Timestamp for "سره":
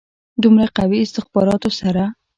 1.79-2.03